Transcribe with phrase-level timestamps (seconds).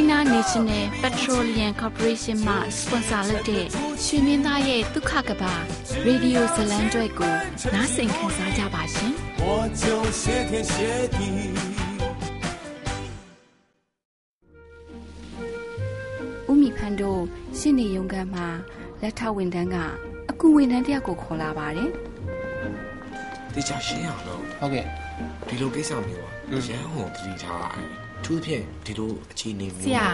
[0.00, 3.64] China National Petroleum Corporation မှ sponsor လုပ်တဲ့
[4.04, 5.54] ရွှေမင်းသားရဲ့ဒုက္ခကဘာ
[6.06, 7.34] ရေဒီယိုဇလံကျွဲကို
[7.74, 9.46] နားဆင်ခံစားကြပါရှင်။我
[9.82, 9.84] 就
[10.20, 10.74] 谢天谢
[11.16, 11.18] 地
[16.48, 17.20] ဦးမီဖန်တို့
[17.58, 18.40] ရှင်းနေရုံကမှ
[19.02, 19.76] လက်ထောက်ဝန်ထမ်းက
[20.30, 21.90] အကူဝန်ထမ်းတယောက်ကိုခေါ်လာပါတယ်။
[23.54, 24.84] တေချာရှင်းအောင်လို့ဟုတ်ကဲ့
[25.46, 27.90] ဒီလိုကိစ္စမျိုးပါရန်ဟွန်တတိထားရတယ်။
[28.25, 30.07] သူ့ဖြင့်ဒီလိုအခြေအနေမျိုးဆရာ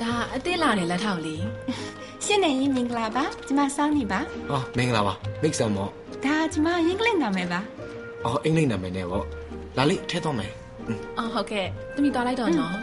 [0.00, 1.44] ဒါအသေးလာတဲ့လက်ထောက်လေး
[2.24, 5.88] ရှင်းနေရင်မင်္ဂလာပါကျမစောင်းနေပါဟောမင်္ဂလာပါမိတ်ဆံမော
[6.24, 7.60] ဒါကျမရင်းကလစ်နာမည်ပါ
[8.24, 9.24] အော်အင်္ဂလိပ်နာမည်နဲ့ပေါ့
[9.76, 10.52] လာလိထဲတော့မယ်
[11.18, 12.76] အော်ဟုတ်ကဲ့သမီးတော်လိုက်တော့နော်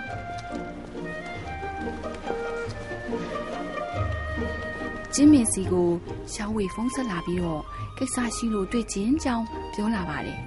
[5.13, 5.89] ကျင်းမင်စီကို
[6.33, 7.61] ရှောင်းဝေဖုန်းဆက်လာပြီးတော့
[7.97, 10.39] ကိစ္စရှိလို့တွေ့ချင်းကြောင်းပြောလာပါတယ်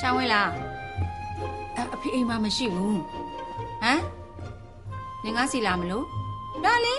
[0.00, 0.48] ရှောင်းဝေလား
[1.78, 2.98] အအဖေအိမ်မှာမရှိဘူး
[3.82, 4.02] ဟမ်
[5.24, 6.04] နင်ငါစီလာမလို့
[6.64, 6.94] ဒါလေ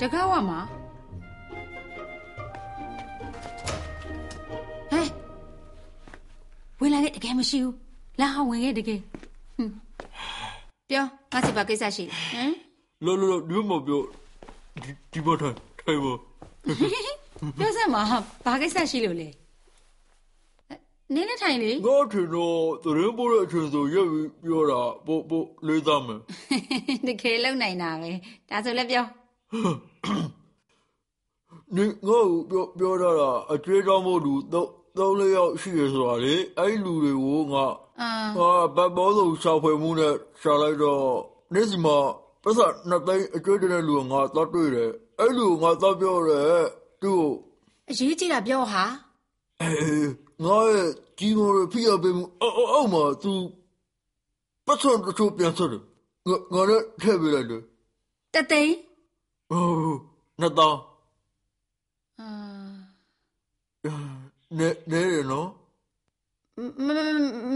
[0.00, 0.60] တကားဝမှာ
[4.90, 5.08] ဟဲ့
[6.80, 7.74] ဝင်လာခဲ့တကယ်မရှိဘူး
[8.20, 9.00] လာဟောဝင်ခဲ့တကယ်
[9.56, 9.72] ဟွန်း
[10.90, 12.52] ပြောငါစီပါကိစ္စရှိဟမ်
[13.04, 14.00] လောလောဒီမပြော
[15.12, 16.12] ဒီဘထိုင်ထိုင်ပါ
[17.58, 17.96] ပြောစမ်းမ
[18.44, 19.28] ဘာကိစ္စရှိလို့လဲ
[21.14, 26.20] နင်းနဲ့ထိုင်လေငါထင်တော့သတင်းပို့တဲ့အချိန်ဆိုရက်ပြီးပြောတာပို့ပို့လေးသားမယ်
[27.06, 28.12] တကယ်လုံနိုင်တာပဲ
[28.50, 29.04] ဒါဆိုလည်းပြော
[31.76, 37.66] နင်ငါ့ကိုပြောပြောတာအကျွေးတောင်းဖို့လူတော့သုံးလေးယောက်ရှိရဆိုတာလေအဲ့လူတွေကိုငါ
[38.00, 41.06] အာဟာဘတ်ဘောဆုံးရှာဖွေမှုနဲ့ရှာလိုက်တော့
[41.54, 41.96] နေ့စီမှာ
[42.42, 44.90] ပတ်စံနှစ်သိန်းအကျွေးတဲ့လူကငါတော့တွေ့တယ်
[45.20, 46.62] အဲ့လူငါတော့ပြောတယ်
[47.02, 47.22] သူ့
[47.90, 48.84] အရေးကြီးတာပြောဟာ
[49.60, 50.88] အေး ငါရဲ့
[51.18, 53.32] ကြီးမောရဖိရပေးမှုအောက်မှာသူ
[54.66, 55.82] ပတ်စံတချို့ပြန်ဆက်တယ်
[56.28, 57.62] ငါငါလည်းထည့်ပေးလိုက်တယ်
[58.34, 58.74] တသိန်း
[59.50, 59.98] ဟုတ်
[60.40, 60.80] နှစ်သောင်း
[62.20, 62.28] အာ
[64.58, 65.48] နဲနဲရနော်
[66.86, 66.88] မ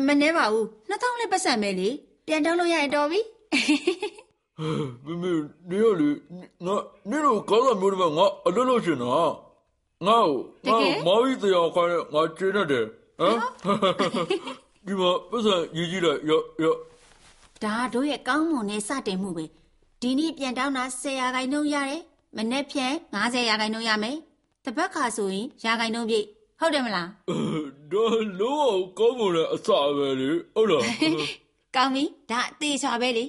[0.07, 1.89] မနဲပါဘူးနှစ်သောင်းလည်းပတ်စံပဲလေ
[2.27, 3.21] ပြန်တောင်းလို့ရရင်တော်ပြီ
[5.05, 5.33] မမေ
[5.71, 6.09] နေရလေ
[6.67, 6.75] ငါ
[7.11, 9.33] နေတော့ကောင်းတာမျိုးတွေငါအလုပ်လုပ်ရှင်နော်
[10.07, 10.27] ငါ့
[10.67, 12.87] ကိုငါမော်ရီတရားခိုင်းငါကျင်းနေတယ်
[13.21, 13.37] ဟမ်
[14.87, 16.75] ဒီမှာပတ်စံရေးကြည့်လိုက်ရောရော
[17.63, 19.45] ဒါတို့ရဲ့ကောင်းမွန်တဲ့စတင်မှုပဲ
[20.01, 22.03] ဒီနေ့ပြန်တောင်းတာ10ရာခိုင်နှုန်းရတယ်
[22.37, 24.17] မနေ့ဖြန်90ရာခိုင်နှုန်းရမယ်
[24.65, 26.27] တပတ်ခါဆိုရင်ရာခိုင်နှုန်းပြည့်
[26.61, 27.09] ဟုတ်တယ်မလား
[27.93, 28.05] ဒါ
[28.41, 30.83] လို့ကောင်းမွန်တဲ့အစပဲလေဟုတ်လား
[31.77, 33.25] ကောင်းပြီဒါအသေးချာပဲလေ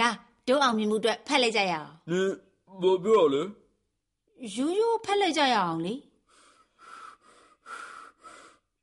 [0.00, 0.08] လာ
[0.48, 2.30] တို့အောင်မြင်မှုအတွက်ဖက်လိုက်ကြရအောင်နင်
[2.82, 3.42] ဘာပြောလဲ
[4.56, 5.94] ရိုးရိုးဖက်လိုက်ကြရအောင်လေ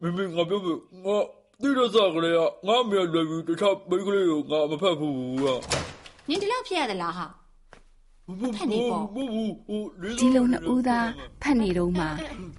[0.01, 0.69] မင်းမငါပြောပြ
[1.06, 1.18] ငါ
[1.62, 5.13] တိရစားကလေးကငါအမေလွယ်ပြီးတခြားမိန်းကလေးကိုငါမဖက်ဘူး
[5.44, 5.45] က
[6.30, 7.27] နင်ဒီလောက်ဖြစ်ရသလားဟာ
[8.56, 9.04] ဖက်နေပေါ့
[10.19, 11.07] ဒီလိုနှစ်ဦးသား
[11.42, 12.06] ဖက်နေတော့မှ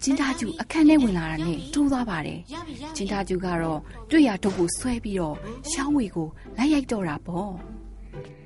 [0.02, 2.40] ကျင်းသားကျူအခန်းထဲဝင်လာတာနဲ့တိုးသွားပါတယ်
[2.96, 3.80] ကျင်းသားကျူကတော့
[4.10, 5.36] တွေ့ရထုတ်ကိုဆွဲပြီးတော့
[5.70, 6.28] ရှောင်းဝေကို
[6.58, 7.52] လိုက်ရိုက်တော့တာပေါ့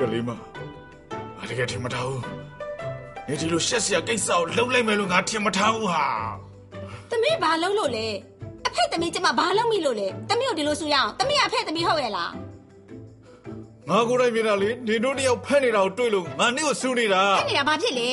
[0.00, 0.30] ကလေးမ
[1.42, 2.22] အတကယ်ထင်မထားဘူး
[3.28, 6.04] နေဒီလိုရှက်စရာကိစ္စကိုလုံးလိုက်မယ်လို့ငါထင်မထားဘူးဟာ
[7.10, 8.06] သမီးဘာလုပ်လို့လဲ
[8.66, 12.30] အဖေသမီးကျမဘာလုပ်မိလို့လဲသမီးကိုဒီလိုဆူရအောင်သမီးကအဖေသမီးဟုတ်ရဲ့လား
[13.88, 18.08] ငါကိုယ်တိုင်မြင်တာလေနေတို့တယောက်ဖက်နေတာကိုတွေ့လို့ငါနေ့ကိုစူးနေတာဖက်နေတာဘာဖြစ်လဲ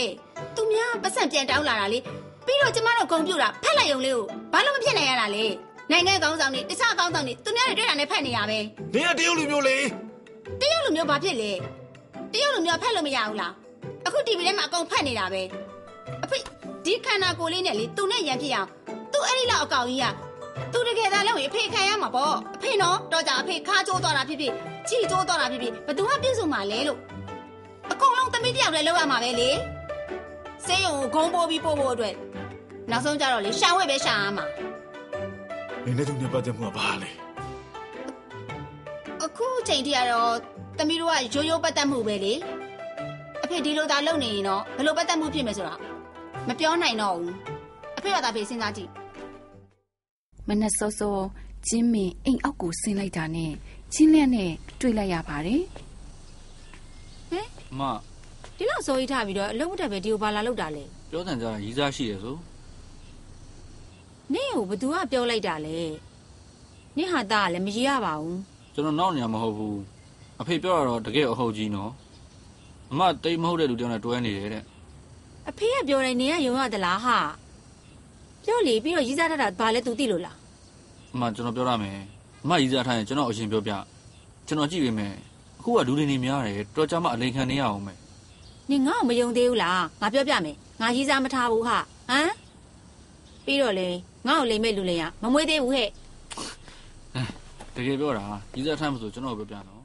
[0.55, 1.99] သူများပတ်စံပြန်တောင်းလာတာလေ
[2.45, 5.45] ပြီးတော့ကျမတို့ဂုံပြူတာဖက်လိုက်ုံလေးကိုဘာလို့မဖြစ်နိုင်ရတာလဲ
[5.91, 8.59] နိုင်ငံကောင်းဆောင်နေတခြားကောင်းဆောင်နေသူများတွေတွေ့တာနဲ့ဖက်နေရပဲ
[8.93, 9.77] နေကတရုတ်လူမျိုးလေ
[10.61, 11.51] တရုတ်လူမျိုးဘာဖြစ်လဲ
[12.33, 13.53] တရုတ်လူမျိုးဖက်လို့မရဘူးလား
[14.05, 15.41] အခု TV ထဲမှာအကုန်ဖက်နေတာပဲ
[16.23, 16.37] အဖေ
[16.85, 18.69] ဒီခန္ဓာကိုယ်လေးနဲ့လေသူနဲ့ရံဖြစ်အောင်
[19.13, 20.05] သူအဲ့ဒီလောက်အကောင်ကြီးက
[20.73, 24.53] သူတကယ်သားလုံးရင်အဖေခံရမှာပေါ့အဖေနော်တော့ကြအဖေခါကျိုးသွားတာဖြစ်ဖြစ်
[24.87, 26.99] ချီကျိုးသွားတာဖြစ်ဖြစ်ဘသူကပြည့်စုံမှာလဲလို့
[27.91, 29.49] အကုန်လုံးသမီးတယောက်တည်းလောက်ရမှာပဲလေ
[30.65, 32.15] စေးရုံကိုဂုံပိုးပြီးပို့ဖို့အတွက်
[32.91, 34.45] နောက်ဆုံးကြတော့လေရှာဝဲပဲရှာရမှာ
[35.85, 37.26] နေနဲ့သူနဲ့ပတ်သက်မှုကဘာလဲအ
[39.67, 40.33] ခုချိန်ထိကတော့
[40.77, 42.33] သမီးတို့ကရိုးရိုးပတ်သက်မှုပဲလေ
[43.43, 45.75] အဖေဒီလိုသာလုပ်နေရင်တော့ဘယ်လိုပတ်သက်မှုဖြစ်မယ်ဆိုတာ
[46.47, 47.33] မပြောနိုင်တော့ဘူး
[47.97, 48.89] အဖေကသာဖေစဉ်းစားကြည့်
[50.47, 51.17] မနက်စောစော
[51.67, 53.51] ကျင်းမင်အိမ်အောက်ကိုဆင်းလိုက်တာနဲ့
[53.93, 55.61] ချင်းလျက်နဲ့တွေ့လိုက်ရပါတယ်
[57.71, 57.81] အမ
[58.57, 62.35] ဒီလောက်စိုးရိမ်ထားပြီးတော့အလုံးမတက်ပဲဒီကိုဘာလာလောက်တာလဲပြောတဲ့ကြားရီးစားရှိရဆို
[64.33, 65.77] နင့်ကိုဘသူကပြောလိုက်တာလဲ
[66.97, 69.79] နင့်ဟာသားကလည်းမရရပါဘူး ကျွန်တော်နောက်နေရမဟုတ်ဘူး
[70.41, 71.91] အဖေပြောတာတော့တကယ်အဟုတ်ကြီးနော်
[72.91, 74.63] အမတိတ်မဟုတ်တဲ့လူတယောက်နဲ့တွဲနေတယ်တဲ့
[75.49, 77.17] အဖေကပြောတယ်နင်ကယုံရသလားဟာ
[78.43, 80.35] ပြောလေပြီးတော့ရီးစားတတ်တာဘာလဲ तू သိလို့လား
[81.13, 81.97] အမကျွန်တော်ပြောရမယ်
[82.43, 83.71] အမရီးစားထားရင်ကျွန်တော်အရင်ပြောပြ
[84.47, 85.13] ကျွန်တော်ကြည့်ပေမယ်
[85.59, 87.97] အခုကလူတွေနေများတယ်တော်ကြမှအလိန်ခံနေရအောင်မယ်
[88.69, 91.77] နင်ငါ့ကိုမယုံသေးဘူးလားငါပြောပြမယ်ငါရီးစားမထားဘူးဟာ
[92.09, 92.31] ဟမ်
[93.45, 93.89] ပြီးတော့လေ
[94.27, 95.89] ငါ့ကိုလိမ်မဲ့လူလိမ်ရမမွေးသေးဘူးဟဲ့
[97.77, 98.25] တကယ်ပြောတာ
[98.55, 99.81] ရီးစားထားမှဆိုကျွန်တော်ပြောပြနော်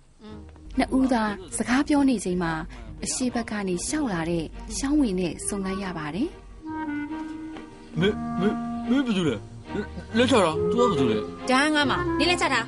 [0.78, 1.22] နှစ်ဦးသာ
[1.56, 2.52] စကားပြောနေချိန်မှာ
[3.04, 4.44] အရှိဘက်ကနေရှောက်လာတဲ့
[4.76, 6.28] ရှောင်းဝင်နဲ့ဆုံလိုက်ရပါတယ်
[8.00, 8.08] မေ
[8.40, 8.48] မေ
[8.88, 9.36] မေဘာလုပ်လဲ
[10.16, 11.18] လက်ချတာ तू ကဘာလုပ်လဲ
[11.50, 12.60] ဒါငါမနေလက်ချတာ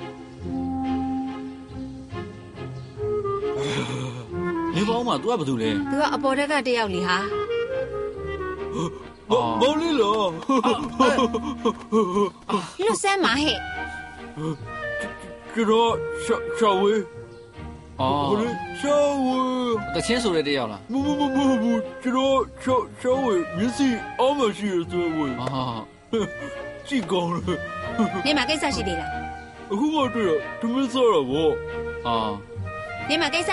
[4.75, 7.17] နေပေါင်းမှာ तू ကဘာလုပ်လဲသူကအပေါ်တက်ကတယောက်လीဟာ
[9.31, 10.31] အော်မောင်လေးလား
[12.81, 13.59] လွတ်ဆမ်းမှာဟဲ့
[15.55, 15.91] ကျွန်တော်
[16.25, 17.03] ရှာရှာဝေး
[18.01, 18.49] အော်ဟိုလေ
[18.81, 23.89] ရှာဝေးတချင်းဆိုတဲ့တယောက်လားမမမမဘူးကျွန်တော်ရှာရှာဝေးမျက်စိ
[24.21, 25.83] အောင်မရှိရဆိုဝေးအော်
[26.89, 27.53] ကြည့်ကောင်းလေ
[28.25, 29.11] နေမှာကိစ္စရှိသေးလား
[29.73, 31.51] အခုမှတွေ့တော့တမင်းစောတော့ဗော
[32.07, 32.35] အော်
[33.09, 33.47] နေမှာကိစ္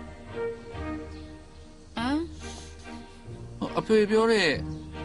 [2.05, 2.19] မ်
[3.79, 4.47] အဖေပြောတဲ့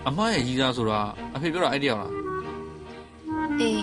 [0.08, 1.00] အမရဲ့ရီးသားဆိုတာ
[1.34, 2.12] အဖေပြောတာအဲ့တယောက်လား
[3.60, 3.82] အေး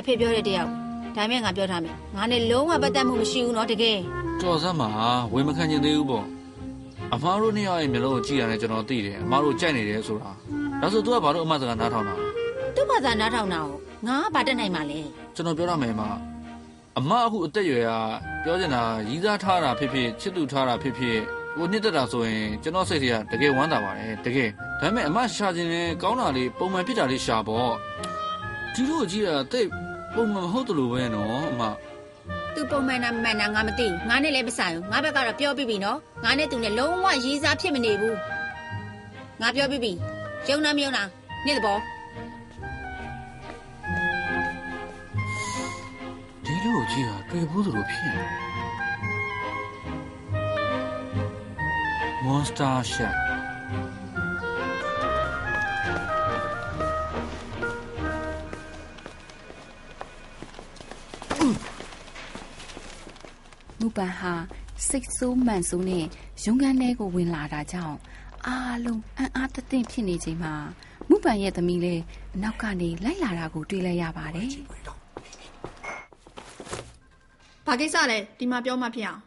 [0.00, 0.70] အဖေပြောတဲ့တယောက်
[1.16, 3.98] ဒါမဲ့ငါပြောထားမယ်ငါနဲ့လုံးဝပတ်သက်မှုမရှိဘူးနော်တကယ်
[4.40, 4.90] ကြော်စမ်းမှာ
[5.32, 6.26] ဝေမခံကျင်သေးဘူးပေါ့
[7.14, 10.30] အမားတို့နှစ်ယောက်ရဲ့မျိုးလုံးကိုကြည့်ရတယ်ကျွန်တော်သိတယ်အမားတို့ကြိုက်နေတယ်ဆိုတာ
[10.80, 12.24] ဒါဆို तू ကဘာလို့အမစကားနားထောင်တာလဲ
[12.76, 15.00] သူ့ဘာသာနားထောင်တာကိုငါကဘာတက်နိုင်မှာလဲ
[15.34, 16.02] ကျွန်တော်ပြောရမယ်အမ
[16.98, 17.92] အမအခုအသက်အရွယ်က
[18.48, 21.18] ပြောချင်တာရီးသားထားတာဖြစ်ဖြစ်ချစ်သူထားတာဖြစ်ဖြစ်
[21.56, 24.50] ကိုနှစ်သက်တာဆိုရင်ကျွန်တော်စိတ်ထဲကတကယ်ဝမ်းသာပါတယ်တကယ်
[24.80, 27.72] ဒါပေမဲ့အမရှာခြင်းနဲ့ကောင်းတာလေးပုံမှန်ဖြစ်တာလေးရှာပေါ့
[28.74, 29.68] ဒီလိုကြည့်တာတိတ်
[30.14, 31.62] ပုံမှန်မဟုတ်တယ်လို့ပဲနော်အမ
[32.54, 38.16] သူပုံမှန်တာမမှန်တာငါမသိဘူးငါနဲ့လည်းမဆိုင်ဘူးငါဘက်ကတော့ပြောပြီးပြီနော်ငါနဲ့သူနဲ့လုံးဝရေးစားဖြစ်မနေဘူး
[39.40, 39.92] ငါပြောပြီးပြီ
[40.48, 41.02] ယုံနာမယုံနာ
[41.46, 41.78] နေ့တဘော
[46.68, 48.24] ဒီလိုကြည့်တာတွေ့ဘူးသလိုဖြစ်နေ
[52.24, 53.16] Monster Shack
[63.78, 64.34] မူပန်ဟာ
[64.88, 66.04] စိတ်ဆိုးမှန်ဆိုးနဲ့
[66.44, 67.96] ရုံးခန်းထဲကိုဝင်လာတာကြောင့်
[68.46, 70.54] အားလုံးအံ့အားတသင့်ဖြစ်နေချိန်မှာ
[71.08, 72.02] မူပန်ရဲ့သမီးလည်း
[72.34, 74.50] အနောက်ကနေလိုက်လာတာကိုတွေ့လိုက်ရပါတယ်
[77.68, 79.22] ဘာကိစ္စလဲဒီမှာပြောမှဖြစ်အောင်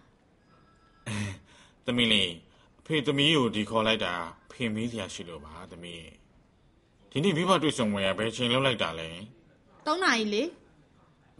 [1.85, 2.31] သမီးလေး
[2.79, 4.13] အဖေသမီးကိုဒီခေါ်လိုက်တာ
[4.51, 6.05] ဖေမီးစရာရှိလို့ပါသမီး
[7.11, 9.09] ဒီနေ့မိဘတွေ့ဆုံဝင်ရဘယ်ချိန်လောက်လိုက်တာလဲ
[9.85, 10.43] ၃နာရီလေ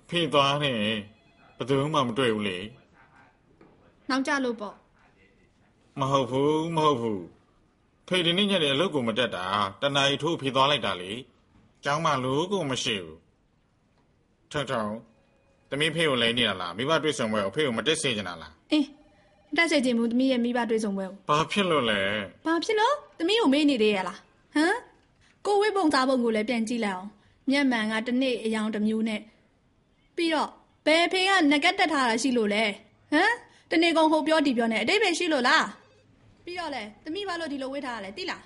[0.10, 0.76] ဖေသွားတယ်
[1.58, 2.58] ဘယ်သူမှမတွေ့ဘူးလေ
[4.10, 4.76] နောက်ကြလို့ပေါ့
[6.00, 7.24] မဟုတ်ဘူးမဟုတ်ဘူး
[8.08, 9.46] ဖေဒီနေ့ညနေအလုပ်ကိုမတက်တာ
[9.82, 11.12] တနာရီထိုးဖြေသွားလိုက်တာလေ
[11.84, 13.18] ကျောင်းမှာလို့ကိုမရှိဘူး
[14.52, 14.94] ထောက်ထောက်
[15.72, 18.86] တမီးဖေကိုလဲနေတာလားမိဘတွေ့ဆုံပွဲကိုဖေကိုမတက်စေချင်တာလားအေး
[19.58, 22.00] တက်စေချင်ဘူးသမီးရဲ့မိဘတွေ့ဆုံပွဲကိုဘာဖြစ်လို့လဲ
[22.46, 24.20] ဘာဖြစ်လို့သမီးကိုမေးနေသေးရလား
[24.56, 24.76] ဟမ်
[25.46, 27.10] ကိုဝိပုံသားပုံကိုလည်းပြန်ကြည့်လိုက်အောင်
[27.52, 29.22] မျက်မှန်ကတစ်နေ့အယောင်တစ်မျိုးနဲ့
[30.16, 30.50] ပြီးတော့
[30.86, 32.64] ဘယ်ဖေကငကက်တက်ထားတာရှိလို့လဲ
[33.14, 33.32] ဟမ်
[33.72, 35.66] တနေ့ကုန်ဟိုပြောဒီပြောနဲ့အတိတ်ပဲရှိလို့လား
[36.46, 38.42] ပြီးတော့လေသမီးဘာလို့ဒီလိုဝတ်ထားရလဲသိလား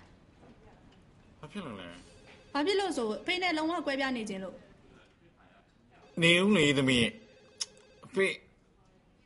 [1.39, 1.87] ဘာဖြစ်လို့လဲ
[2.53, 4.55] ဘာဖြစ်လို့ဆိုဖေနဲ့လုံးဝကွဲပြားနေခြင်းလို့
[6.21, 7.07] နေဦးလေသမီး
[8.13, 8.27] ဖေ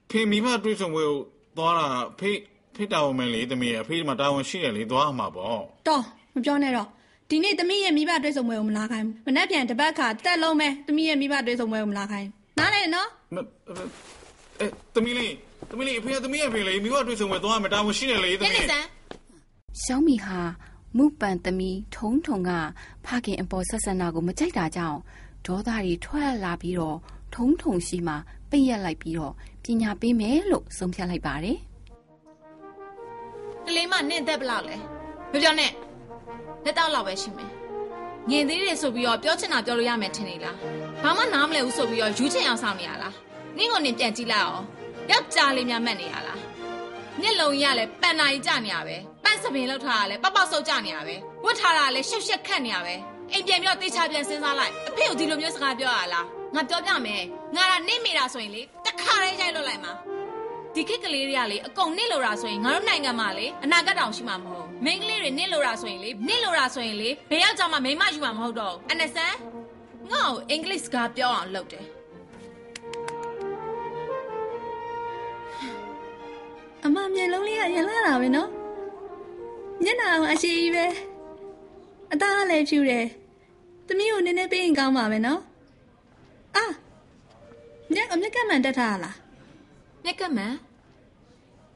[0.10, 1.18] ဖေမိဘတွေ့ဆုံပွဲကို
[1.58, 1.88] သွားတာ
[2.20, 2.32] ဖေ
[2.76, 6.04] ဖေတာဝန်မယ်လေသမီးအဖေမှာတာဝန်ရှိတယ်လေသွားမှာပေါ့တော့
[6.34, 6.88] မပြောနဲ့တော့
[7.30, 12.30] ဒီနေ့သမီးရဲ့မိဘတွေ့ဆုံပွဲကိုမလာခိုင်းဘူးမနေ့ပြန်တပတ်ခါတက်လုံးမဲသမီးရဲ့မိဘတွေ့ဆုံပွဲကိုမလာခိုင်း
[12.60, 13.38] နားလေနော်မ
[14.60, 14.66] အဲ
[14.96, 15.34] သမီးလေး
[15.70, 18.68] သမီးလေးအဖေကသမီးရဲ့ဖေလေမိဘတွေ့ဆုံပွဲသွားမှာတာဝန်ရှိတယ်လေသမီး
[19.84, 20.40] ရှောင်းမီဟာ
[20.98, 22.52] မုပန်သမီးထုံထုံက
[23.06, 25.00] ဖခင်အပေါ်ဆက်ဆံတာကိုမကြိုက်တာကြောင့်
[25.46, 26.98] ဒေါသတွေထွက်လာပြီးတော့
[27.34, 28.16] ထုံထုံရှိမှ
[28.50, 31.58] ပိတ်ရက်လိုက်ပြီးတော့ပညာပေးမယ်လို့ဆုံးဖြတ်လိုက်ပါတယ်
[33.66, 34.76] ကလေးမနင့်သက်ဘလောက်လဲ
[35.32, 35.72] မပြောနဲ့
[36.66, 37.52] လက်တော့လောက်ပဲရှိမယ်
[38.30, 40.56] ငင်သေးတယ်ဆိုပြီးတော့ပြောချင်တာပြောလို့ရမယ်ထင်နေလား
[41.04, 43.16] ဘာမှနားမလဲဘူးဆိုပြီးတော့ယူချင်အောင်ဆောင်နေရလား
[43.58, 44.66] နင့်ကိုနင်ပြန်ကြည့်လိုက်အောင်
[45.12, 46.40] ယောက်ျားလေးများမှတ်နေရလား
[47.22, 51.16] မျက်လုံးကြီးကလည်းပန်နာကြီးကြနေရပဲပန့်စပင်လောက်ထားတာလည်းပေါက်ပေါက်ဆုပ်ကြနေရပဲ
[51.46, 52.96] ဝတ်ထားတာလည်းရှက်ရှက်ခတ်နေရပဲ
[53.34, 57.24] အိမ်ပြန်ပြီးတော့တေချာပြန်စဉ်းစားလိုက်အဖေကိုဒီလိုမျိုးစကားပြောရလားငါပြောပြမယ်
[57.56, 59.94] ငါကနင့်မိတာဆိုရင်လေတခါတည်းရိုက်လွတ်လိုက်မှာ
[60.76, 69.34] ဒီခေတ်ကလေးတွေကလေအကုန်နစ်လိုတာဆိုရင်ငါတို့နိုင်ငံမှာလေအနာဂတ်တောင်ရှိမှာမဟုတ်မိန်းကလေးတွေနစ်လိုတာဆိုရင်လေနစ်လိုတာဆိုရင်လေဘယ်ယောက်ျားမှမိန်းမယူမှာမဟုတ်တော့ဘူးအနဆန်
[70.12, 71.86] ငါ့ကိုအင်္ဂလိပ်စကားပြောအောင်လုပ်တယ်
[76.86, 78.50] အမမျက်လုံးလေးကရလာတာပဲနော်
[79.84, 80.86] မျက်နှာကအရှိကြီးပဲ
[82.12, 83.06] အသားကလည်းဖြူတယ်
[83.88, 85.42] သမီးကိုနည်းနည်းပေးရင်ကောင်းပါပဲနော်
[86.56, 86.66] အာ
[87.94, 89.16] မျက်အမျက်ကမှန်တက်ထားရလား
[90.04, 90.54] မြက်ကမန်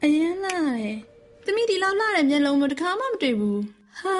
[0.01, 0.97] အရင်လာတယ်
[1.45, 3.61] သမီးဒီလောက်လာတဲ့မျက်လုံးမတစ်ခါမှမတွေ့ဘူး
[3.99, 4.17] ဟာ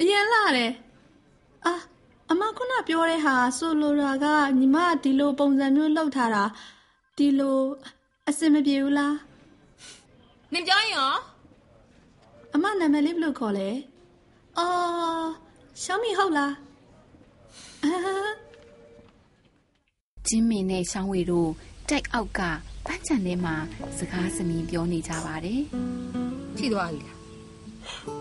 [0.00, 0.72] အရင်လာတယ်
[1.66, 1.74] အာ
[2.30, 4.26] အမခုနပြောတဲ့ဟာဆိုလိုတာက
[4.58, 6.44] ညီမကဒီလိုပုံစံမျိုးလှုပ်ထားတာ
[7.16, 7.58] ဒီလို
[8.28, 9.16] အစင်မပြေဘူးလား
[10.52, 11.12] နင်ပြောရင်ရော
[12.54, 13.68] အမနာမည်လေးဘယ်လိုခေါ်လဲ
[14.58, 15.28] အော်
[15.82, 16.54] ရှောင်းမီဟုတ်လား
[17.84, 17.92] အာ
[20.26, 21.50] ကျင်းမင်နဲ့ရှောင်းဝေတို့
[21.88, 22.40] တိုက်အောက်က
[22.86, 23.54] ပန်းချန်ထဲမှာ
[23.98, 25.62] စကားစမြည်ပြောနေကြပါတယ်
[26.56, 27.16] ထိသွားပြီလား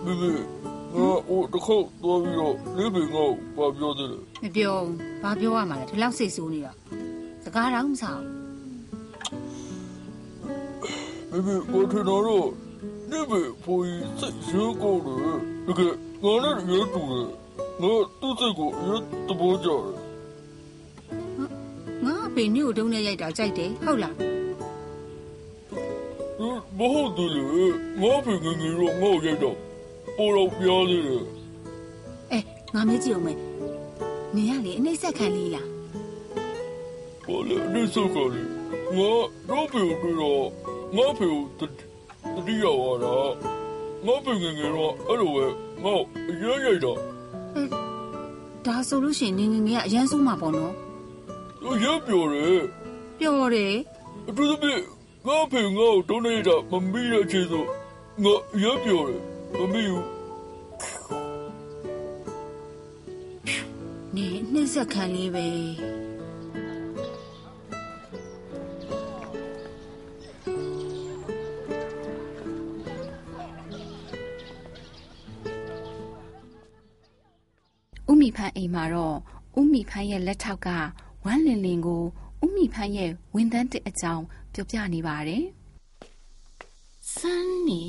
[0.06, 0.32] ဘေဘေ
[0.96, 6.78] ငါဟိုတစ်ခေါက်သွားပြီးတော့လေးပင်ငေါ့ဘာပြောသေးလဲမပြောဘူးဘာပြောရမှာလဲဒီလောက်စိတ်ဆိုးနေတော့
[7.44, 8.22] စကားတော့မဆောင်
[11.32, 12.24] ဘေဘေကိုထင်တော့
[13.12, 13.84] နေဘေဖိုး
[14.20, 17.28] စိတ်ရိုးကိုတယ်တကယ် ငါနဲ့ရတူတယ်
[17.82, 18.90] ငါသူ့စိတ်ကိုရ
[19.28, 19.84] တဘောကြတယ်
[22.06, 24.16] ငါအဖေညို့တုံးနဲ့ရိုက်တာကြိုက်တယ်ဟုတ်လား
[26.78, 27.44] မဟုတ်သေးလေ
[28.02, 29.58] ငါဖေငယ်ငယ်တော့ငေါ့ရိုက်တော့
[30.18, 31.24] ပေါ်တော့ပြားသေးတယ်
[32.32, 32.40] အဲ
[32.74, 33.38] ငါမေးကြည့်အောင်မယ်
[34.36, 35.68] နင်ကလေအနှိမ့်ဆက်ခံလေးလား
[37.26, 38.50] ဘာလဲနေစောကလေး
[38.98, 39.12] ငါ
[39.50, 40.46] တော့ဖေကိုတွေ့တော့
[40.96, 41.44] ငါဖေကို
[42.36, 43.16] တတိယဝါတာ
[44.06, 45.46] ငါဖေငယ်ငယ်တော့အဲ့လိုပဲ
[45.84, 45.94] ငါ
[46.30, 46.98] အရင်ရိုက်တော့
[48.66, 50.74] ဒါဆိုလို့ရှိရင်နင်ငယ်ငယ်ကအရန်ဆိုးမှာပေါ့နော်
[51.84, 52.62] ရပြောတယ်
[53.20, 53.74] ပြောတယ်
[54.28, 54.82] အထူးသဖြင့်
[55.28, 57.64] ငါဖေငါ့ကိုတုံးနေတာမမီးတဲ့အခြေဆို
[58.24, 59.22] ငါရပြောတယ်
[59.58, 60.08] မမီးဘူး
[64.16, 65.46] နင်အနှိမ့်ဆက်ခံလေးပဲ
[78.38, 79.18] ဖန်းအိမ်မှာတော့
[79.60, 80.70] ဥမိဖန်းရဲ့လက်ထောက်က
[81.26, 82.04] ဝမ်းလင်လင်ကို
[82.44, 85.44] ဥမိဖန်းရဲ့ဝန်တန်းတစ်အကြောင်းပြောပြနေပါတယ်။
[87.16, 87.84] စန်းနီ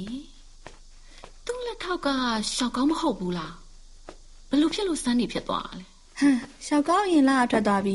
[1.45, 2.09] သူ့လက်ထောက်က
[2.55, 3.55] ရှောက်ကောင်းမဟုတ်ဘူးလား။
[4.49, 5.87] ဘယ်လိုဖြစ်လို့စန်းနီဖြစ်သွားတာလဲ
[6.19, 7.95] ဟမ်ရှောက်ကောင်းရင်လာထွက်သွားပြီ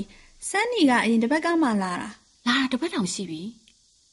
[0.49, 2.09] စန်းနီကအရင်တစ်ပတ်ကမှလာတာ။
[2.47, 3.41] လာတာတစ်ပတ်တောင်ရှိပြီ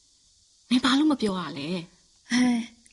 [0.69, 1.69] ။မင်းဘာလို့မပြောရလဲ
[2.31, 2.43] ဟဲ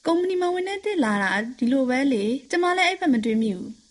[0.05, 3.71] ကုမ္ပဏီမှာဝင်နေတဲ့လာတာဒီလိုပဲလေကျမလည်းအဲ့ဘက်မတွေးမိဘူး။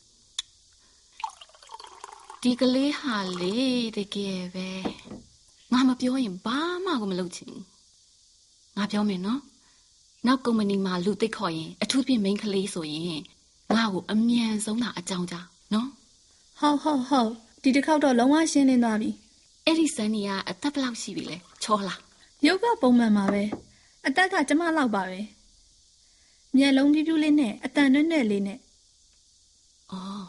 [2.48, 3.54] ဒီကလေးဟာလေ
[3.96, 4.68] တကယ်ပဲ။
[5.72, 7.62] ငါမပြောရင်ဘာမှကိုမလုပ်ချင်ဘူး။
[8.76, 9.40] ငါပြောမယ်နော်။
[10.26, 13.20] နောက်ကုမ္ပဏီမှာလူသိပ်ခေါ်ရင်အထူးဖြင့်မိန်းကလေးဆိုရင်
[13.74, 15.88] ငါ့ကိုအမြန်ဆုံးသာအကြောင်းကြားနော်
[16.58, 17.30] ဟုတ်ဟုတ်ဟုတ်
[17.62, 19.10] ဒီတစ်ခေါက်တော့လုံးဝရှင်းလင်းသွားပြီ။
[19.64, 22.00] အဲ့ဒီစန်းနီကအသက်ဘယ်လောက်ရှိပြီလဲ။ချောလား
[22.46, 23.42] ရုပ်ကပုံမှန်ပါပဲ
[24.06, 25.20] အသက်ကကျမလောက်ပါပဲ
[26.56, 28.58] မျက်လုံးပြူးပြူးလေးနဲ့အတန်နဲ့နဲ့လေးနဲ့
[29.90, 30.26] အော်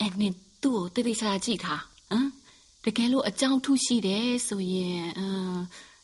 [0.00, 2.28] အဲ့နင် သူ့ကိုတိတိကျကျကြည့်ထားဟမ်
[2.84, 5.58] တကယ်လို့အကြောင်းထုရှိတယ်ဆိုရင်အမ်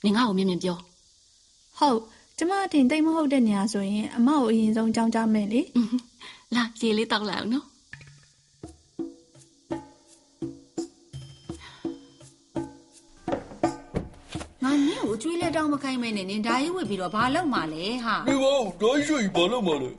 [0.04, 0.78] နင်ငါ့ကိုမြင်မြင်ပြော
[1.78, 2.00] ဟုတ်
[2.38, 5.98] ကျမအတင်တိတ်မဟုတ်တဲ့နေရာဆိုရင်အမကိုအရင်ဆုံးကြောင်းကြမယ်လေအင်း
[6.54, 7.66] လာရေလေးတောက်လိုက်အောင်နော်
[15.24, 19.90] ကိုအကျွေးလက်တောင်းမခိုင်းမဲနဲ့နင်ဒါရေးဝစ်ပြီးတော့ဘာလုပ်မှလဲဟာဒီဘောတော့ရွှေဘာလို့မလဲ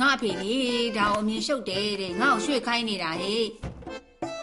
[0.00, 0.54] ငါအဖေလေ
[0.98, 3.44] ဒါကိုအမြင်ရှုပ်တယ်တဲ့ငါ့ကိုရွှေ့ခိုင်းနေတာဟေ့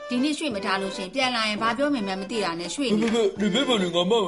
[0.10, 4.24] ဒီနေ့ရွှေ့မထားလို့ရှရင်ပြန်လာရင်ဘာပြောမှန်းမသိတာနဲ့ရွှေ့ဒီနေဘက်ဒီဘက်မှာငါမဟဲ့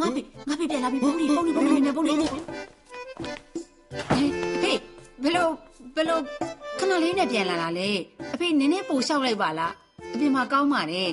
[0.00, 2.30] ငါဖေငါဖေပြန်လာပြီပုံလီပုံလီပုံလီနဲ့ပုံလီဟေး
[4.12, 4.14] အ
[4.62, 4.72] ဖေ
[5.22, 5.48] ဘယ်လို
[5.94, 6.18] ဘယ်လို
[6.78, 7.90] ခဏလေးနဲ့ပြန်လာတာလေ
[8.34, 9.72] အဖေနည်းနည်းပိုလျှောက်လိုက်ပါလား
[10.12, 11.10] အပြင်မှာကောင်းပါတယ်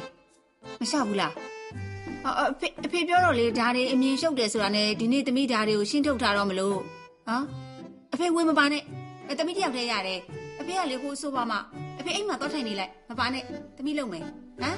[0.80, 1.34] မလျှောက်ဘူးလား
[2.26, 6.78] အအဖေအဖေပြောတော့လေဒါတွေအမြင်ရှုပ်တယ်ဆိုတာနဲ့ဒီနေ့သမီးဒါတွေကိုရှင်းထုတ်ထားတော့မလို့
[7.28, 7.44] ဟမ်
[8.14, 8.84] အဖေဝင်မပါနဲ့
[9.30, 10.20] အဲသမီးတယောက်တည်းရတယ်
[10.60, 11.54] အဖေကလေကိုဆိုပါမ
[12.00, 13.44] အဖေအိမ်မှာတော့ထိုင်နေလိုက်မပါနဲ့
[13.78, 14.78] သမီးလုံမယ်ဟမ်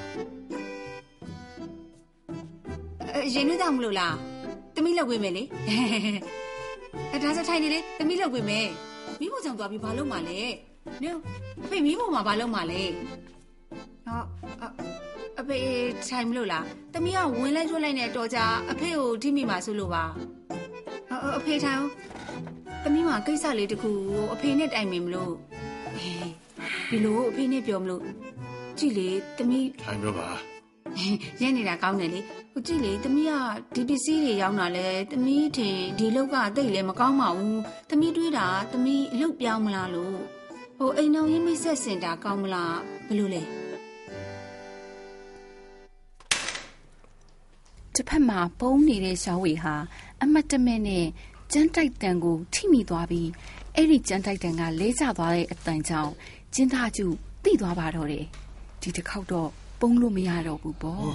[3.13, 4.15] အဲရင်နှွေးတောင်မလို့လား
[4.75, 5.43] သမီးလောက်ဝင်မယ်လေ
[7.11, 8.67] အဲဒါဆိုထိုင်နေလေသမီးလောက်ဝင်မယ်
[9.19, 10.39] မိဖို့ကြောင့်သွားပြီးဘာလုပ်မှလဲ
[11.01, 11.15] နင်
[11.63, 12.81] အဖေမိဖို့မှာဘာလုပ်မှလဲ
[14.05, 14.21] ဟော
[15.39, 15.59] အအဖေ
[16.07, 18.39] ထိုင်မလို့လားသမီးကဝင်လိုက်ရွှတ်လိုက်နဲ့တော့ကြ
[18.71, 20.03] အဖေကိုထိမိမှာဆိုလို့ပါ
[21.11, 21.89] အအအဖေထိုင်အောင်
[22.83, 25.33] သမီးမှာကိစ္စလေးတစ်ခုကိုအဖေနဲ့တိုင်ပင်မလို့
[25.95, 26.27] အေး
[26.89, 28.03] ဒီလိုအဖေနဲ့ပြောမလို့
[28.77, 30.27] ကြည့်လေသမီးထိုင်ပြောပါ
[31.41, 32.19] ရဲနေတာကောင်းတယ်လေ
[32.53, 33.33] ဟိုကြည့်လေသမီးက
[33.75, 40.17] ဒီပစ္စည်းတွေရောင်းတာလဲသမီးထင်ဒီလောက်ကတိတ်လဲမကောင်းပါဘူးသမီးတွေးတာသမီးအလုပ်ပြောင်းမလားလို့
[40.77, 42.77] ဟိုအိမ်တော်ရင်းမိတ်ဆက်စင်တာကောင်းမလား
[43.07, 43.41] ဘယ်လိုလဲ
[47.95, 49.75] တစ်ဖက်မှာပုံနေတဲ့ရှောင်းဝေဟာ
[50.21, 51.05] အမတ်တမဲ့နဲ့
[51.51, 53.29] ကျန်းတိုက်တန်ကိုထိမိသွားပြီး
[53.75, 56.13] အဲ့ဒီကျန်းတိုက်တန်ကလဲကျသွားတဲ့အတန်ကြောင့်
[56.53, 57.05] ကျင်းသားကျူ
[57.43, 58.25] တိသွားပါတော့တယ်
[58.81, 61.05] ဒီတစ်ခေါက်တော့ပုံလို့မရတော့ဘူးပေါ့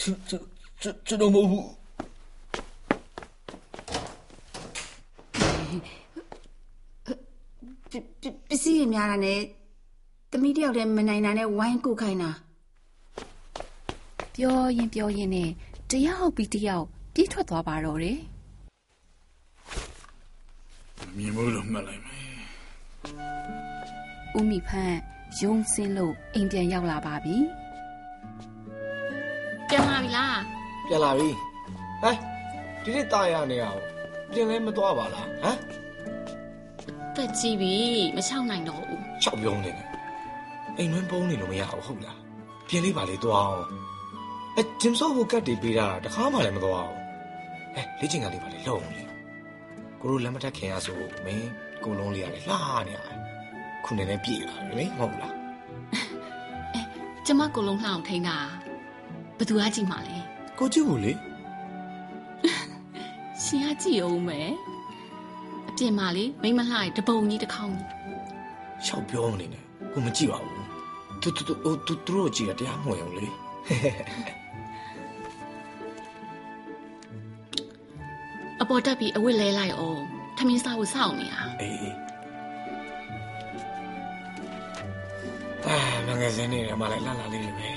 [0.00, 0.42] ချစ်ချစ်
[0.82, 1.64] ချစ်ချစ်တော့မဟုတ်ဘူး
[7.90, 9.40] ပပပစ္စည်းတွေများတာနဲ့
[10.30, 12.30] သမီးတယောက်တည်းမနိုင်တာနဲ့ဝိုင်းကုတ်ခိုင်းတာ
[14.36, 15.50] ပြောရင်းပြောရင်းနဲ့
[15.90, 18.20] တယောက်ပြီးတယောက်ပြေးထွက်သွားပါတော့တယ်
[21.16, 22.24] မြင်ဖို့တော့မှတ်လိုက်မယ်
[24.38, 24.96] ဦးမိဖန့်
[25.40, 27.36] ရုံစင်းလို့အိမ်ပြန်ရောက်လာပါပြီ
[29.68, 30.40] ပြန်လာပြီလား
[30.88, 31.28] ပြန်လာပြီ
[32.02, 32.16] ဟဲ့
[32.82, 33.80] ဒီနေ့တာရနေရအောင်
[34.32, 35.58] ပြင်လဲမသွားပါလားဟမ်
[37.16, 37.74] တက်ကြည့်ပြီ
[38.16, 39.88] မချောက်နိုင်တော့ဘူးချောက်ပြုံးနေတယ်
[40.76, 42.18] အိမ်တွင်းပုံးနေလို့မရဘူးဟုတ်လား
[42.68, 43.95] ပြင်လေးပါလေသွားအောင်
[44.58, 46.96] အဲဂျင်ဆော့ဘုတ်ကတ်တွေပေးတာတခါမှလည်းမသွားအောင်
[47.74, 49.02] ဟဲ့လေ့ကျင့်ခန်းလေးပါလေလုံလေ
[50.00, 51.50] ကိုတို့လက်မထက်ခင်ရဆိုမင်း
[51.84, 52.54] ကိုလုံးလေးရတယ်လှ
[52.86, 53.18] နေရတယ်
[53.84, 55.34] ခုနေနေပြည့်လာပြီလေမဟုတ်လား
[57.26, 58.36] ကျမကိုလုံးလှအောင်ထိန်းတာ
[59.38, 60.16] ဘသူကကြည့်မှလဲ
[60.58, 61.12] ကိုကြည့်ဘူးလေ
[63.42, 64.50] ရှင်ကကြည့်အောင်မယ်
[65.68, 67.90] အပြင်မှာလေမိမလှရတပုံကြီးတစ်ခေါင်းကြီး
[68.86, 70.66] ချောက်ပြောနေတယ်ကိုမကြည့်ပါဘူး
[71.22, 73.26] တူတူတူတူသူတို့ကြည့်ရတရားမဝင်ဘူးလေ
[78.66, 80.02] အပေါ်တက်ပြီးအဝတ်လဲလိုက်အောင်
[80.36, 81.96] ထမင်းစားကိုစောင့်နေတာအေးအေး
[85.66, 87.68] အာမငယ်စင်းနေတယ်မလိုက်လာလာလေးတွေပဲ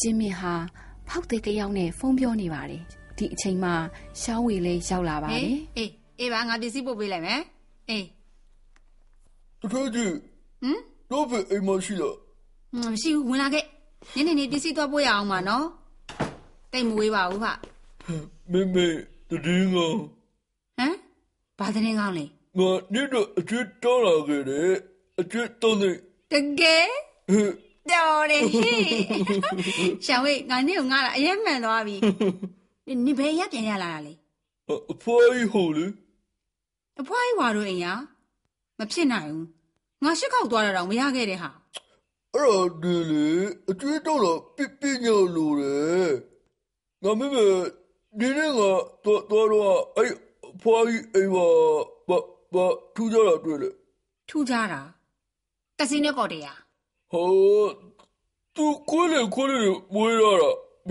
[0.00, 0.54] ကျင်းမင်ဟာ
[1.08, 2.82] ဖောက်တဲ့တယောက်နဲ့ဖုန်းပြောနေပါတယ်
[3.18, 3.74] ဒီအချိန်မှာ
[4.22, 7.40] ရှောင်းဝေလေးရောက်လာပါတဟေးယ်အေးအေးပါငါပစ္စည်းပို့ပေးလိုက်မယ်
[7.90, 8.06] အေး
[9.62, 10.12] တကယ်ကြီး
[10.62, 10.78] ဟမ်
[11.10, 12.16] တော့ပဲအိမ်မရှိလား
[12.92, 13.64] မရှိဘူးဝင်လာခဲ့
[14.14, 15.66] နင်းနေနေပစ္စည်းသွားပို့ရအောင်ပါနော်
[16.72, 17.52] တိတ်မဝေးပါဘူးဟာ
[18.52, 18.86] မေမေ
[19.44, 20.96] တည်ငါဟမ်
[21.58, 22.24] ဘာသတင်းကောင်းလဲ
[22.58, 24.70] ငါနေ့တော့အကျွတ်တောင်းလာခဲ့တယ်
[25.20, 25.90] အကျွတ်တောင်းနေ
[26.32, 26.86] တကယ်
[27.30, 27.50] ဟဲ့
[27.90, 28.84] တော်တယ်ဟေး
[30.04, 31.96] ရှောင်းဝေးငါနေကိုငါလာအရက်မှန်သွားပြီ
[32.86, 34.12] နင်နင်ဘယ်ရက်ပြန်ရလာတာလဲ
[34.92, 35.86] အဖွားကြီးဟိုလေ
[37.00, 37.86] အဖွားကြီးဝါတို့အိမ်ရ
[38.78, 39.46] မဖြစ်နိုင်ဘူး
[40.04, 41.50] ငါရှစ်ခေါက်သွားတာတော့မရခဲ့တဲ့ဟာ
[42.34, 43.28] အဲ့တော့ဒီလေ
[43.70, 46.10] အကျွတ်တောင်းလာပြပြညို့လို့တယ်
[47.02, 47.44] ငါမေမေ
[48.18, 50.12] ဒီနေ့ကတော့တော့တော့အဲ့
[50.54, 51.46] အဖွားကြီးအိမ်မှာ
[52.08, 52.18] ဘာ
[52.54, 53.68] ဘာထူကြတာတွေ့လေ
[54.28, 54.80] ထူးကြတာ
[55.78, 56.52] ကစီနိုကော်တရာ
[57.10, 57.28] ဟို
[58.56, 60.50] သူခွေးလေခွေးလေမွေးရတာ
[60.88, 60.90] မ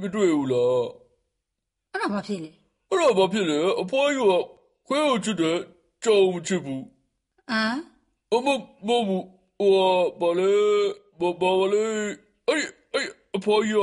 [0.00, 0.84] မတွေ့ဘူးလား
[1.92, 2.50] အဲ့ဒါဘာဖြစ်လဲ
[2.90, 4.32] အဲ့တော့ဘာဖြစ်လဲအဖွားကြီးက
[4.86, 5.58] ခွေးကိုချစ်တယ်
[6.04, 6.82] ကြောင်မချစ်ဘူး
[7.50, 7.76] ဟမ်
[8.32, 8.48] အမ
[8.86, 9.72] မမဟို
[10.20, 10.52] ဘာလဲ
[11.20, 11.86] ဘာဘာလဲ
[12.48, 13.80] အဲ့အဲ့အဖွားကြီး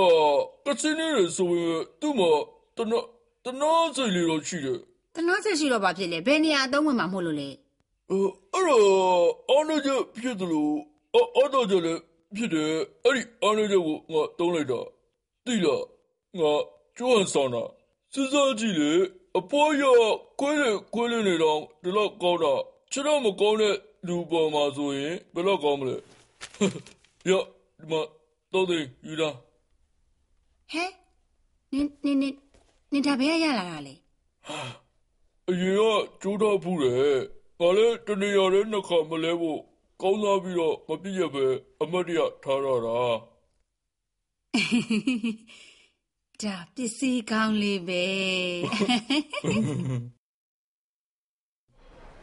[0.66, 2.32] ကကစင်းနေဆိုရင်သူ့မှာ
[2.78, 3.00] တနာ
[3.46, 4.80] တနာစိတ်လေးတော့ရှိတယ်
[5.16, 7.50] တနာစိတ်ရှိတော့ဘာဖြစ်လဲဘယ်နေရာအသုံးဝင်မှာမဟုတ်လို့လဲ
[8.10, 9.90] အဲ့တော့အော်နေကြ
[10.22, 10.74] ဖြစ်တယ်လို့
[11.16, 11.94] အော်တော့ကြလေ
[12.36, 12.72] ဖြစ်တယ်
[13.04, 14.80] အဲ့ဒီအော်နေကြကိုငါတုံးလိုက်တာ
[15.46, 15.84] တိလား
[16.40, 16.52] ငါ
[16.98, 17.64] ကျွမ်းဆောင်တာ
[18.14, 18.92] စစ်စားကြည့်လေ
[19.38, 19.84] အပေါ်ရ
[20.40, 22.54] ကွဲလေကွဲလေနေတော့ဒီလောက်ကောင်းတာ
[22.92, 23.76] ခြေတော့မကောင်းတဲ့
[24.08, 25.96] လူပေါ်မှာဆိုရင်ဘယ်လောက်ကောင်းမလဲ
[27.30, 27.32] ရ
[27.78, 28.02] ဒီမှာ
[28.54, 29.30] တော့တယ်ယူလာ
[30.72, 30.84] ဟဲ
[31.74, 32.45] နင်းနင်း
[32.96, 33.94] နင်းနင်းဒါဘယ်ရလာတာလဲ
[35.50, 35.82] အရင်က
[36.22, 36.96] ကျိုးတော့ဘူးလေ
[37.60, 39.60] ဘာလဲတနေရတဲ့နှခါမလဲဖို့
[40.02, 41.46] ကောင်းစားပြီးတော့မပြည့်ရပဲ
[41.82, 43.00] အမတ်တရထားရတာ
[46.42, 48.04] ဒါပစ္စည်းကောင်းလေးပဲ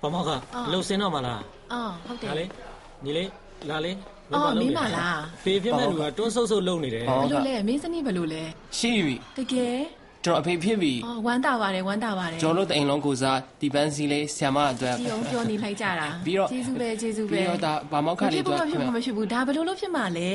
[0.00, 0.30] ဘာမောက်က
[0.66, 2.44] အလုပ်စင်းတော့မလားအော်ဟုတ်တယ်ဒါလေ
[3.04, 3.28] ညီလေး
[3.68, 3.92] လာလေ
[4.34, 8.42] အော်မင်းမလားဖေဖြစ်မဲ့လူကတွန်းဆုပ်ဆုပ်လုံနေတယ်ဘယ်လိုလဲမင်းစနစ်ဘယ်လိုလဲ
[8.78, 9.78] ရှိပြီတကယ်
[10.24, 20.30] ကျွန်တော်အဖေဖြစ်ပြီအော်ဝမ်းတာပါတယ်ဝမ်းတာပါတယ်ကျွန်တော်တို့အိမ်လုံးကိုစားဒီပန်းစီလေးဆီယမအတွက်ဒီအောင်ပြောနေလိုက်ကြတာပြီးတော့ကျေးဇူးပဲကျေးဇူးပဲပြီးတော့ဒါဘာမောက်ခလေးတော့ဖြစ်မှာမဖြစ်ဘူးဒါဘယ်လိုလုပ်ဖြစ်မှာလဲ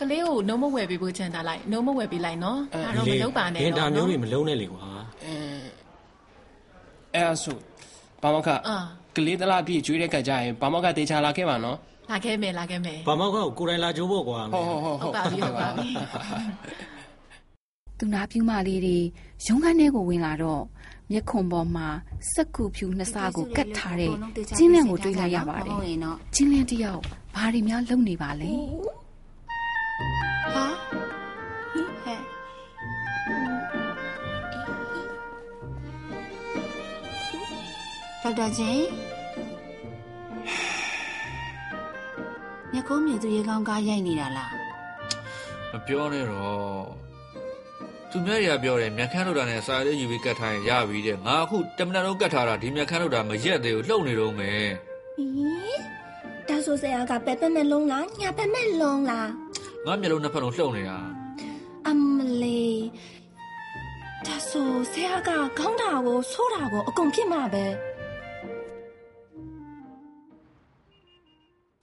[0.00, 4.82] ကလေးကိုနှုံးမဝယ်ပေးဖို့ချန်တာလိုက်နှုံးမဝယ်ပေးလိုက်နော်ဒါတော့မလုပ်ပါနဲ့တော့ဒါမျိုးတွေမလုံးနဲ့လေကွာ
[5.24, 5.34] အဲ
[7.14, 7.56] အဲ့ဆို
[8.22, 8.50] ဘာမောက်ခ
[9.16, 11.78] ကလေးတလားပြည့်ကျွေးတဲ့ကကြရင်ဘာမောက်ကတေချာလာခဲ့ပါနော်
[12.10, 15.88] လာခဲ့မယ်လာခဲ့မယ်ဘာမောက်ကကိုယ်တိုင်လာကြိုးဖို့ကွာဟုတ်ဟုတ်ဟုတ်ဟုတ်ပါပြီဟုတ်ပါပြီ
[17.98, 18.98] သူနာပြူမလေးတွေ
[19.46, 20.62] ရုံးခန်းထဲကိုဝင်လာတော့
[21.10, 21.88] မျက်ခွန်ပေါ်မှာ
[22.32, 24.14] စက်ကူဖြူနှစ်စားကိုကတ်ထားတဲ့
[24.56, 25.76] ကျင်းလန့်ကိုတွေးလိုက်ရပါတယ်
[26.34, 27.02] ကျင်းလန့်တယောက်
[27.34, 28.50] ဘာတွေများလုပ်နေပါလဲ
[30.54, 30.66] ဟာ
[31.72, 32.20] ဟဲ့
[38.22, 38.86] ဒေါက်တာချင်း
[42.72, 44.52] မြကုံးမြသူရေကောင်းကားရိုက်နေတာလား
[45.72, 47.11] မပြောနဲ့တော့
[48.12, 54.66] သူများရပြောတယ်မြက်ခမ်းလို့တာနဲ့စာရေးယူပြီးကတ်ထားရင်ရပြီတဲ့ငါအခုတမန်တော်ကတ်ထားတာဒီမြက်ခမ်းလို့တာမရက်သေးဘူးလှုပ်နေတော့မယ်
[55.16, 55.80] ဟီး
[56.48, 59.28] ဒါဆိုဆရာကပဲပဲမဲ့လုံးလားညာပဲမဲ့လုံးလား
[59.86, 60.98] ငါမျက်လုံးနှစ်ဖက်လုံးလှုပ်နေတာ
[61.88, 62.80] အမလေး
[64.26, 67.64] ဒါဆိုဆရာကခေါင်းတာကိုဆိုးတာကိုအကုန်ဖြစ်မှာပဲ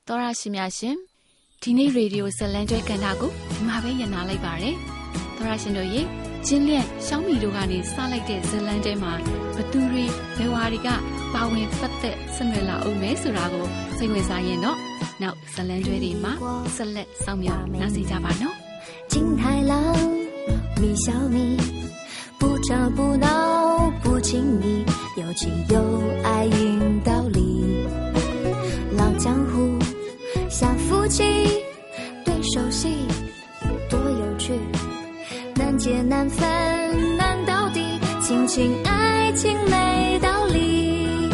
[0.07, 0.95] တော်ရရှိများရှင်
[1.61, 4.98] ဒီနေ့ရေဒီယိုဇလန်ကျွဲကန်တာကိုဒီမှာပဲညနာလိုက်ပါတယ်
[5.38, 6.02] တော်ရရှင်တို့ရေ
[6.46, 9.12] ကျင်းလျက်ရှောင်းမီတို့ကနေစလိုက်တဲ့ဇလန်တဲမှာ
[9.56, 10.04] ဘသူတွေ
[10.36, 10.88] ဘယ်ဝါတွေက
[11.34, 14.78] ပါဝင်ပတ်သက်ဆက်နွယ်လာအောင်မဲဆိုတာကိုစိတ်ဝင်စားရင်တော့
[15.22, 16.32] နောက်ဇလန်ကျွဲတွေမှာ
[16.76, 18.56] ဆက်လက်စောင့်မျှော်နားဆင်ကြပါနော်
[19.12, 19.72] 金海浪
[20.80, 21.38] 米小米
[22.40, 23.26] 不吵不闹
[24.02, 24.84] 不亲密
[25.20, 25.76] 有情有
[26.22, 27.38] 爱引道理
[28.98, 29.78] 老江湖
[30.48, 31.22] 像夫妻
[32.24, 33.17] 对手戏多有趣，
[35.78, 41.30] 难解难分难到底，亲情爱情没道理。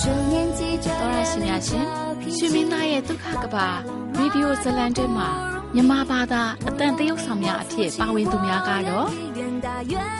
[0.00, 1.84] 这年纪这样ရှင်များရှင်
[2.36, 3.68] ရှင်မင်းသားရဲ့ဒုက္ခကဘာ
[4.16, 5.28] ရေဒီယိုဇလန်တဲမှာ
[5.74, 9.08] မြန်မာဘာသာအတန်တရုတ်ဆောင်များအဖြစ်ပါဝင်သူများကတော့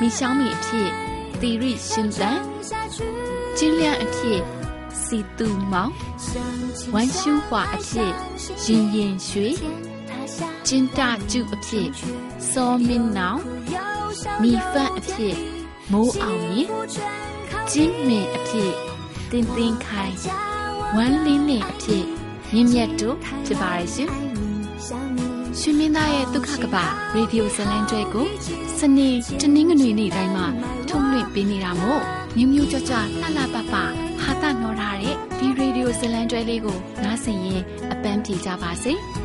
[0.01, 0.89] မီရှောင်းမီအဖြစ်
[1.41, 2.39] သီရိရှင်တန်
[3.59, 4.41] ကျင်းလျန်အဖြစ်
[5.05, 5.93] စီတူမောင်
[6.95, 8.13] ဝမ်ရှူဟွာအဖြစ်
[8.65, 9.49] ရင်ရင်ရွှေ
[10.67, 11.73] ကျင်းတကျုအဖြ
[12.40, 13.42] စ်စောမင်းနောင်
[14.42, 15.36] မိဖတ်အဖြစ်
[15.92, 16.70] မိုးအောင်မြင့်
[17.72, 18.72] ကျင်းမင်အဖြစ်
[19.32, 20.16] တင်းတင်းခိုင်
[20.96, 22.06] ဝမ်းလင်းနဲ့အဖြစ်
[22.54, 24.10] မြင့်မြတ်တို့ဖြစ်ပါရဲ့ရှင်
[25.60, 26.76] ရှင်မင်းသားရဲ့ဒုက္ခကပ
[27.16, 28.28] ရေဒီယိုဇလံကျွဲကို
[28.80, 29.10] စနေ
[29.42, 30.46] တနင်္ဂနွေနေ့တိုင်းမှာ
[30.90, 32.02] ထုတ်လွှင့်ပေးနေတာမို့
[32.36, 38.94] မြူးမြူးကြွကြွလှလှပပဟာတာနော်ထားတဲ့ဒီရေဒီယိုဇလံကျွဲလေးကိုနားဆင်ရင်အပန်းပြေကြပါစေ။